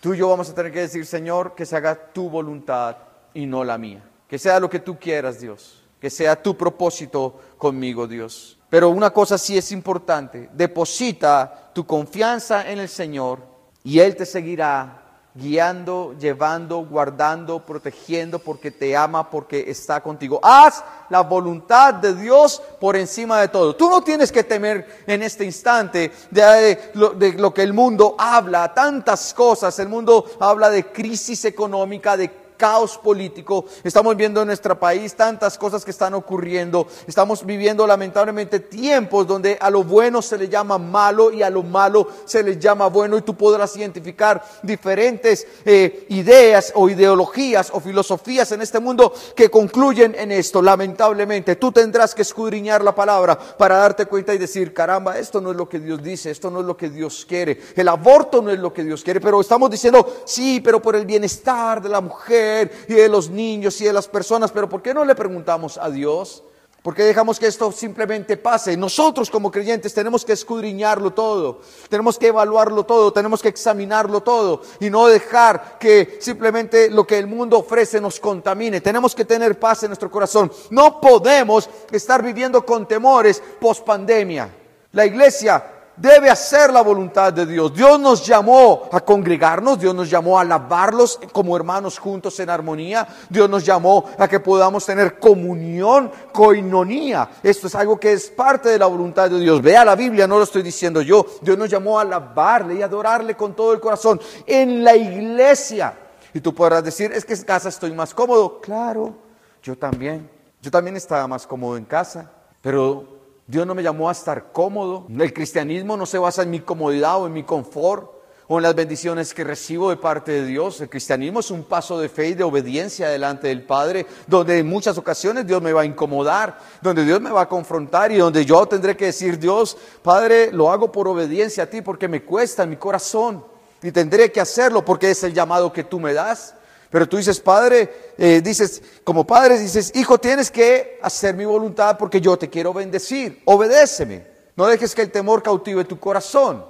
[0.01, 2.97] tú y yo vamos a tener que decir, Señor, que se haga tu voluntad
[3.33, 4.03] y no la mía.
[4.27, 5.81] Que sea lo que tú quieras, Dios.
[6.01, 8.60] Que sea tu propósito conmigo, Dios.
[8.69, 13.39] Pero una cosa sí es importante, deposita tu confianza en el Señor
[13.81, 15.07] y Él te seguirá
[15.38, 20.39] guiando, llevando, guardando, protegiendo, porque te ama, porque está contigo.
[20.41, 23.76] Haz la voluntad de Dios por encima de todo.
[23.76, 29.34] Tú no tienes que temer en este instante de, lo, que el mundo habla, tantas
[29.34, 29.78] cosas.
[29.80, 33.65] El mundo habla de crisis económica, de caos político.
[33.84, 36.88] Estamos viendo en nuestro país tantas cosas que están ocurriendo.
[37.06, 41.63] Estamos viviendo lamentablemente tiempos donde a lo bueno se le llama malo y a lo
[41.63, 47.80] malo se le llama bueno y tú podrás identificar diferentes eh, ideas o ideologías o
[47.80, 50.62] filosofías en este mundo que concluyen en esto.
[50.62, 55.52] Lamentablemente tú tendrás que escudriñar la palabra para darte cuenta y decir, caramba, esto no
[55.52, 57.62] es lo que Dios dice, esto no es lo que Dios quiere.
[57.76, 61.06] El aborto no es lo que Dios quiere, pero estamos diciendo, sí, pero por el
[61.06, 62.46] bienestar de la mujer
[62.88, 65.89] y de los niños y de las personas, pero ¿por qué no le preguntamos a
[65.89, 66.43] Dios?
[66.88, 68.77] ¿Por qué dejamos que esto simplemente pase?
[68.77, 74.62] Nosotros como creyentes tenemos que escudriñarlo todo, tenemos que evaluarlo todo, tenemos que examinarlo todo
[74.79, 78.79] y no dejar que simplemente lo que el mundo ofrece nos contamine.
[78.79, 80.49] Tenemos que tener paz en nuestro corazón.
[80.69, 84.49] No podemos estar viviendo con temores post pandemia.
[84.93, 87.73] La iglesia debe hacer la voluntad de Dios.
[87.73, 93.07] Dios nos llamó a congregarnos, Dios nos llamó a alabarlos como hermanos juntos en armonía,
[93.29, 97.29] Dios nos llamó a que podamos tener comunión, coinonía.
[97.41, 99.62] Esto es algo que es parte de la voluntad de Dios.
[99.62, 101.25] Vea la Biblia, no lo estoy diciendo yo.
[101.41, 105.93] Dios nos llamó a alabarle y adorarle con todo el corazón en la iglesia.
[106.33, 108.62] Y tú podrás decir, es que en casa estoy más cómodo.
[108.62, 109.15] Claro,
[109.63, 110.29] yo también.
[110.62, 112.29] Yo también estaba más cómodo en casa,
[112.62, 113.16] pero
[113.47, 115.07] Dios no me llamó a estar cómodo.
[115.10, 118.12] El cristianismo no se basa en mi comodidad o en mi confort
[118.49, 120.81] o en las bendiciones que recibo de parte de Dios.
[120.81, 124.67] El cristianismo es un paso de fe y de obediencia delante del Padre, donde en
[124.67, 128.45] muchas ocasiones Dios me va a incomodar, donde Dios me va a confrontar y donde
[128.45, 132.63] yo tendré que decir, Dios, Padre, lo hago por obediencia a ti porque me cuesta
[132.63, 133.45] en mi corazón
[133.81, 136.53] y tendré que hacerlo porque es el llamado que tú me das.
[136.89, 141.97] Pero tú dices, padre, eh, dices, como padre, dices, hijo, tienes que hacer mi voluntad
[141.97, 143.41] porque yo te quiero bendecir.
[143.45, 144.26] Obedéceme.
[144.56, 146.65] No dejes que el temor cautive tu corazón.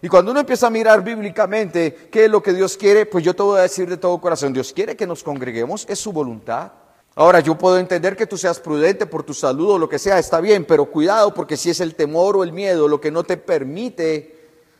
[0.00, 3.34] Y cuando uno empieza a mirar bíblicamente qué es lo que Dios quiere, pues yo
[3.34, 6.72] te voy a decir de todo corazón, Dios quiere que nos congreguemos, es su voluntad.
[7.16, 10.20] Ahora yo puedo entender que tú seas prudente por tu salud o lo que sea,
[10.20, 13.24] está bien, pero cuidado porque si es el temor o el miedo lo que no
[13.24, 14.37] te permite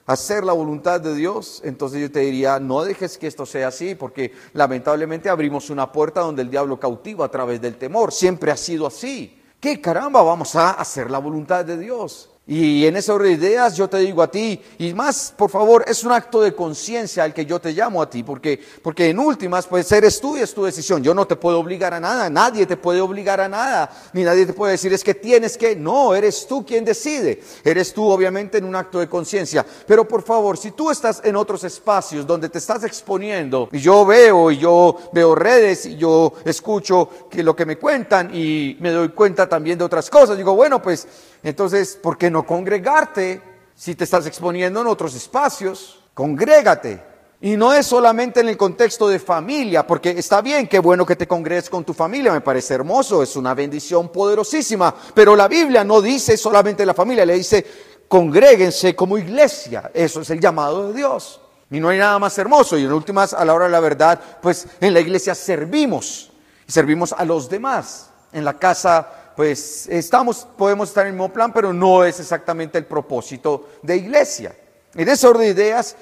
[0.09, 3.95] hacer la voluntad de Dios, entonces yo te diría, no dejes que esto sea así,
[3.95, 8.11] porque lamentablemente abrimos una puerta donde el diablo cautiva a través del temor.
[8.11, 9.39] Siempre ha sido así.
[9.61, 12.31] ¿Qué caramba vamos a hacer la voluntad de Dios?
[12.51, 16.13] Y en de ideas yo te digo a ti, y más, por favor, es un
[16.13, 19.93] acto de conciencia al que yo te llamo a ti, porque, porque en últimas, pues
[19.93, 21.03] eres tú y es tu decisión.
[21.03, 24.47] Yo no te puedo obligar a nada, nadie te puede obligar a nada, ni nadie
[24.47, 27.43] te puede decir es que tienes que, no, eres tú quien decide.
[27.63, 29.67] Eres tú, obviamente, en un acto de conciencia.
[29.87, 34.07] Pero por favor, si tú estás en otros espacios donde te estás exponiendo, y yo
[34.07, 38.91] veo, y yo veo redes, y yo escucho que lo que me cuentan, y me
[38.91, 41.07] doy cuenta también de otras cosas, digo, bueno, pues
[41.43, 43.41] entonces, ¿por qué no congregarte
[43.75, 46.03] si te estás exponiendo en otros espacios?
[46.15, 47.09] Congrégate.
[47.41, 51.15] Y no es solamente en el contexto de familia, porque está bien, qué bueno que
[51.15, 55.85] te congregues con tu familia, me parece hermoso, es una bendición poderosísima, pero la Biblia
[55.85, 57.65] no dice solamente la familia, le dice,
[58.09, 61.41] congréguense como iglesia, eso es el llamado de Dios.
[61.71, 64.21] Y no hay nada más hermoso, y en últimas, a la hora de la verdad,
[64.43, 66.33] pues en la iglesia servimos,
[66.67, 71.53] servimos a los demás, en la casa pues estamos, podemos estar en el mismo plan,
[71.53, 74.53] pero no es exactamente el propósito de iglesia.
[74.97, 75.95] En ese orden de ideas,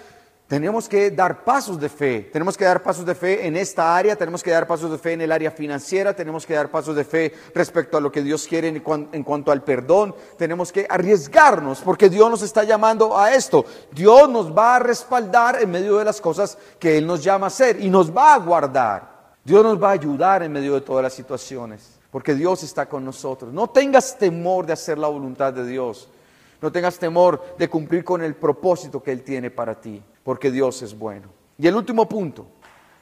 [0.46, 4.16] tenemos que dar pasos de fe, tenemos que dar pasos de fe en esta área,
[4.16, 7.04] tenemos que dar pasos de fe en el área financiera, tenemos que dar pasos de
[7.04, 12.08] fe respecto a lo que Dios quiere en, cuanto al perdón, tenemos que arriesgarnos porque
[12.08, 13.66] Dios nos está llamando a esto.
[13.92, 17.48] Dios nos va a respaldar en medio de las cosas que Él nos llama a
[17.48, 19.34] hacer y nos va a guardar.
[19.44, 23.04] Dios nos va a ayudar en medio de todas las situaciones porque Dios está con
[23.04, 23.52] nosotros.
[23.52, 26.08] No tengas temor de hacer la voluntad de Dios.
[26.60, 30.82] No tengas temor de cumplir con el propósito que Él tiene para ti porque Dios
[30.82, 31.28] es bueno.
[31.56, 32.46] Y el último punto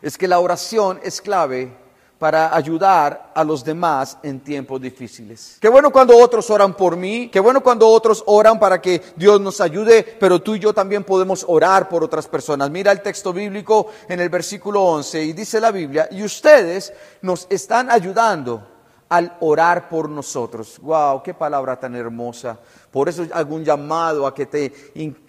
[0.02, 1.74] es que la oración es clave
[2.18, 5.56] para ayudar a los demás en tiempos difíciles.
[5.60, 9.40] Qué bueno cuando otros oran por mí, qué bueno cuando otros oran para que Dios
[9.40, 12.70] nos ayude, pero tú y yo también podemos orar por otras personas.
[12.70, 17.46] Mira el texto bíblico en el versículo 11 y dice la Biblia, y ustedes nos
[17.50, 18.73] están ayudando
[19.14, 20.80] al orar por nosotros.
[20.82, 21.22] ¡Wow!
[21.22, 22.58] ¡Qué palabra tan hermosa!
[22.90, 24.72] Por eso hago un llamado a que te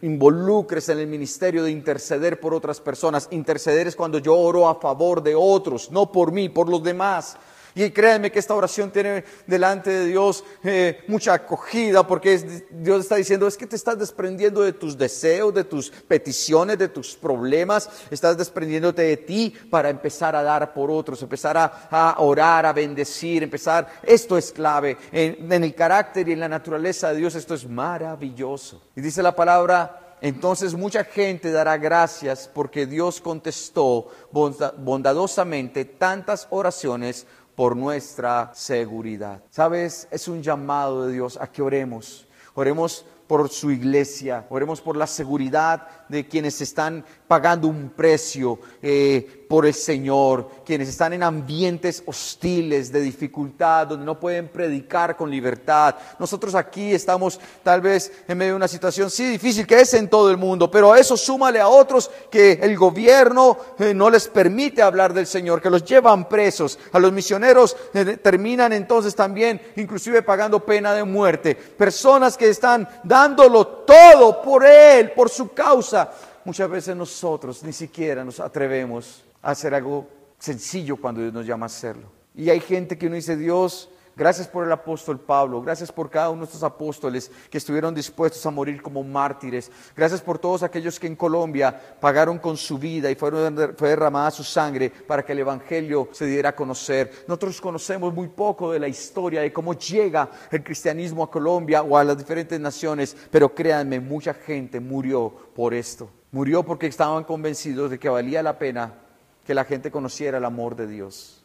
[0.01, 3.27] involucres en el ministerio de interceder por otras personas.
[3.29, 7.37] Interceder es cuando yo oro a favor de otros, no por mí, por los demás.
[7.75, 13.17] Y créanme que esta oración tiene delante de Dios eh, mucha acogida porque Dios está
[13.17, 17.89] diciendo, es que te estás desprendiendo de tus deseos, de tus peticiones, de tus problemas,
[18.09, 23.43] estás desprendiéndote de ti para empezar a dar por otros, empezar a, orar, a bendecir,
[23.43, 23.87] empezar.
[24.03, 24.97] Esto es clave.
[25.11, 28.81] En, en el carácter y en la naturaleza de Dios esto es maravilloso.
[28.95, 37.27] Y dice la palabra, entonces mucha gente dará gracias porque Dios contestó bondadosamente tantas oraciones
[37.55, 39.43] por nuestra seguridad.
[39.49, 42.27] Sabes, es un llamado de Dios a que oremos.
[42.53, 49.44] Oremos por su iglesia, oremos por la seguridad de quienes están pagando un precio eh,
[49.47, 55.29] por el Señor, quienes están en ambientes hostiles, de dificultad, donde no pueden predicar con
[55.29, 55.95] libertad.
[56.19, 60.09] Nosotros aquí estamos tal vez en medio de una situación, sí, difícil, que es en
[60.09, 64.27] todo el mundo, pero a eso súmale a otros que el gobierno eh, no les
[64.27, 66.79] permite hablar del Señor, que los llevan presos.
[66.91, 71.55] A los misioneros eh, terminan entonces también, inclusive pagando pena de muerte.
[71.55, 76.11] Personas que están dándolo todo por Él, por su causa
[76.45, 80.07] muchas veces nosotros ni siquiera nos atrevemos hacer algo
[80.39, 82.11] sencillo cuando Dios nos llama a hacerlo.
[82.33, 86.31] Y hay gente que uno dice, Dios, gracias por el apóstol Pablo, gracias por cada
[86.31, 90.99] uno de estos apóstoles que estuvieron dispuestos a morir como mártires, gracias por todos aquellos
[90.99, 95.31] que en Colombia pagaron con su vida y fueron, fue derramada su sangre para que
[95.31, 97.11] el Evangelio se diera a conocer.
[97.27, 101.97] Nosotros conocemos muy poco de la historia de cómo llega el cristianismo a Colombia o
[101.97, 106.09] a las diferentes naciones, pero créanme, mucha gente murió por esto.
[106.31, 109.04] Murió porque estaban convencidos de que valía la pena
[109.45, 111.41] que la gente conociera el amor de Dios.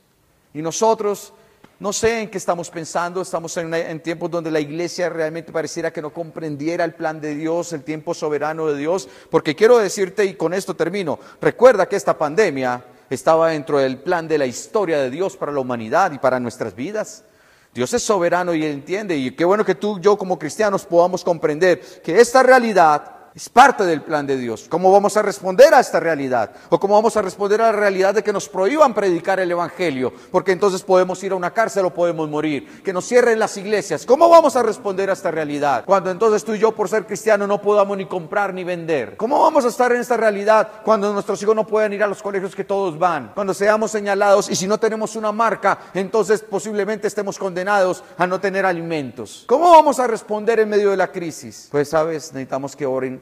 [0.54, 1.32] Y nosotros,
[1.78, 6.02] no sé en qué estamos pensando, estamos en, tiempos donde la iglesia realmente pareciera que
[6.02, 10.34] no comprendiera el plan de Dios, el tiempo soberano de Dios, porque quiero decirte, y
[10.34, 15.10] con esto termino, recuerda que esta pandemia estaba dentro del plan de la historia de
[15.10, 17.24] Dios para la humanidad y para nuestras vidas.
[17.72, 21.80] Dios es soberano y entiende, y qué bueno que tú yo como cristianos podamos comprender
[22.02, 24.66] que esta realidad es parte del plan de Dios.
[24.68, 26.50] ¿Cómo vamos a responder a esta realidad?
[26.68, 30.12] ¿O cómo vamos a responder a la realidad de que nos prohíban predicar el Evangelio?
[30.32, 32.82] Porque entonces podemos ir a una cárcel o podemos morir.
[32.82, 34.04] Que nos cierren las iglesias.
[34.04, 35.84] ¿Cómo vamos a responder a esta realidad?
[35.86, 39.16] Cuando entonces tú y yo, por ser cristianos, no podamos ni comprar ni vender.
[39.16, 42.22] ¿Cómo vamos a estar en esta realidad cuando nuestros hijos no pueden ir a los
[42.22, 43.30] colegios que todos van?
[43.34, 48.40] Cuando seamos señalados y si no tenemos una marca, entonces posiblemente estemos condenados a no
[48.40, 49.44] tener alimentos.
[49.46, 51.68] ¿Cómo vamos a responder en medio de la crisis?
[51.70, 52.74] Pues sabes, necesitamos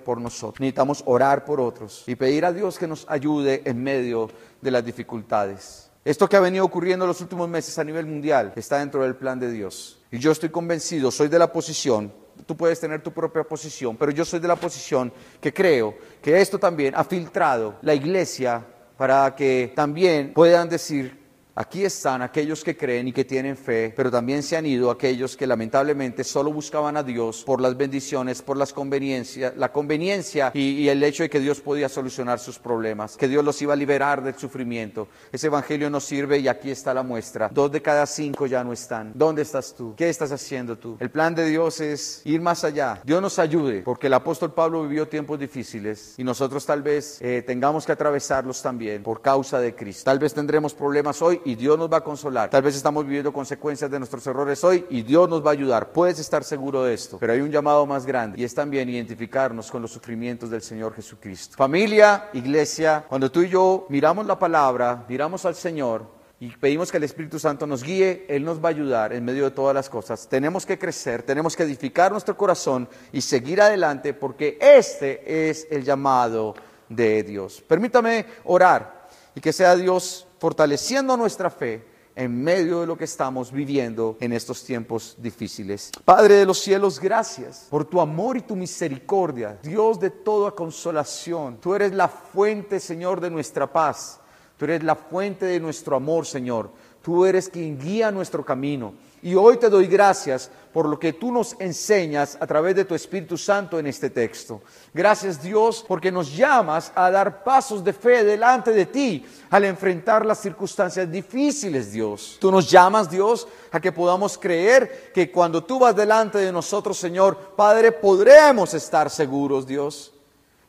[0.08, 0.58] por nosotros.
[0.58, 4.30] Necesitamos orar por otros y pedir a Dios que nos ayude en medio
[4.62, 5.90] de las dificultades.
[6.02, 9.16] Esto que ha venido ocurriendo en los últimos meses a nivel mundial está dentro del
[9.16, 9.98] plan de Dios.
[10.10, 12.10] Y yo estoy convencido, soy de la posición,
[12.46, 16.40] tú puedes tener tu propia posición, pero yo soy de la posición que creo que
[16.40, 18.64] esto también ha filtrado la iglesia
[18.96, 21.17] para que también puedan decir
[21.60, 25.36] Aquí están aquellos que creen y que tienen fe, pero también se han ido aquellos
[25.36, 30.86] que lamentablemente solo buscaban a Dios por las bendiciones, por las conveniencias, la conveniencia y,
[30.86, 34.22] el hecho de que Dios podía solucionar sus problemas, que Dios los iba a liberar
[34.22, 35.08] del sufrimiento.
[35.32, 37.50] Ese evangelio no sirve y aquí está la muestra.
[37.52, 39.10] Dos de cada cinco ya no están.
[39.16, 39.94] ¿Dónde estás tú?
[39.96, 40.96] ¿Qué estás haciendo tú?
[41.00, 43.00] El plan de Dios es ir más allá.
[43.02, 47.42] Dios nos ayude, porque el apóstol Pablo vivió tiempos difíciles y nosotros tal vez eh,
[47.44, 50.04] tengamos que atravesarlos también por causa de Cristo.
[50.04, 52.50] Tal vez tendremos problemas hoy y Dios nos va a consolar.
[52.50, 55.92] Tal vez estamos viviendo consecuencias de nuestros errores hoy y Dios nos va a ayudar.
[55.92, 57.16] Puedes estar seguro de esto.
[57.18, 60.94] Pero hay un llamado más grande y es también identificarnos con los sufrimientos del Señor
[60.94, 61.56] Jesucristo.
[61.56, 66.98] Familia, iglesia, cuando tú y yo miramos la palabra, miramos al Señor, Y pedimos que
[66.98, 69.88] el Espíritu Santo nos guíe, Él nos va a ayudar en medio de todas las
[69.88, 70.28] cosas.
[70.28, 75.82] Tenemos que crecer, tenemos que edificar nuestro corazón y seguir adelante porque este es el
[75.82, 76.54] llamado
[76.90, 77.64] de Dios.
[77.66, 81.84] Permítame orar y que sea Dios fortaleciendo nuestra fe
[82.18, 85.92] en medio de lo que estamos viviendo en estos tiempos difíciles.
[86.04, 91.58] Padre de los cielos, gracias por tu amor y tu misericordia, Dios de toda consolación.
[91.60, 94.20] Tú eres la fuente, Señor, de nuestra paz.
[94.56, 96.72] Tú eres la fuente de nuestro amor, Señor.
[97.02, 98.94] Tú eres quien guía nuestro camino.
[99.22, 102.94] Y hoy te doy gracias por lo que tú nos enseñas a través de tu
[102.94, 104.60] Espíritu Santo en este texto.
[104.94, 110.24] Gracias Dios porque nos llamas a dar pasos de fe delante de ti al enfrentar
[110.24, 112.36] las circunstancias difíciles, Dios.
[112.40, 116.96] Tú nos llamas, Dios, a que podamos creer que cuando tú vas delante de nosotros,
[116.96, 120.12] Señor, Padre, podremos estar seguros, Dios.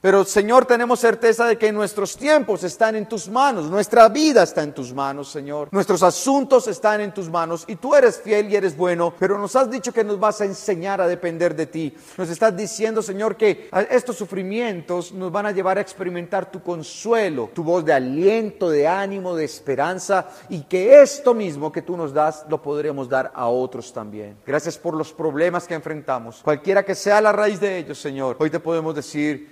[0.01, 4.63] Pero Señor, tenemos certeza de que nuestros tiempos están en tus manos, nuestra vida está
[4.63, 5.67] en tus manos, Señor.
[5.73, 9.57] Nuestros asuntos están en tus manos y tú eres fiel y eres bueno, pero nos
[9.57, 11.93] has dicho que nos vas a enseñar a depender de ti.
[12.17, 17.49] Nos estás diciendo, Señor, que estos sufrimientos nos van a llevar a experimentar tu consuelo,
[17.53, 22.13] tu voz de aliento, de ánimo, de esperanza y que esto mismo que tú nos
[22.13, 24.37] das lo podremos dar a otros también.
[24.45, 28.37] Gracias por los problemas que enfrentamos, cualquiera que sea la raíz de ellos, Señor.
[28.39, 29.51] Hoy te podemos decir,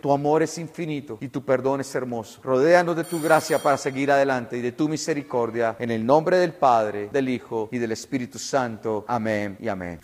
[0.00, 2.40] Tu amor es infinito y tu perdón es hermoso.
[2.42, 5.76] Rodéanos de tu gracia para seguir adelante y de tu misericordia.
[5.78, 9.04] En el nombre del Padre, del Hijo y del Espíritu Santo.
[9.08, 10.00] Amén y amén.